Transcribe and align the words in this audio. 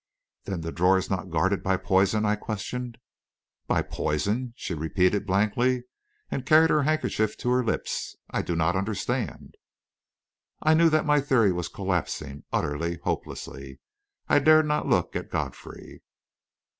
"Then 0.45 0.61
the 0.61 0.71
drawer 0.71 0.97
is 0.97 1.11
not 1.11 1.29
guarded 1.29 1.61
by 1.61 1.77
poison?" 1.77 2.25
I 2.25 2.35
questioned. 2.35 2.97
"By 3.67 3.83
poison?" 3.83 4.55
she 4.57 4.73
repeated 4.73 5.27
blankly, 5.27 5.83
and 6.31 6.43
carried 6.43 6.71
her 6.71 6.81
handkerchief 6.81 7.37
to 7.37 7.51
her 7.51 7.63
lips. 7.63 8.15
"I 8.31 8.41
do 8.41 8.55
not 8.55 8.75
understand." 8.75 9.53
I 10.59 10.73
knew 10.73 10.89
that 10.89 11.05
my 11.05 11.21
theory 11.21 11.51
was 11.51 11.67
collapsing, 11.67 12.45
utterly, 12.51 12.97
hopelessly. 13.03 13.79
I 14.27 14.39
dared 14.39 14.65
not 14.65 14.87
look 14.89 15.15
at 15.15 15.29
Godfrey. 15.29 16.01